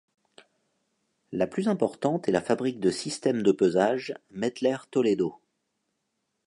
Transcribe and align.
La 1.31 1.45
plus 1.45 1.67
importante 1.67 2.27
est 2.27 2.31
la 2.31 2.41
fabrique 2.41 2.79
de 2.79 2.89
systèmes 2.89 3.43
de 3.43 3.51
pesage 3.51 4.15
Mettler-Toledo. 4.31 5.39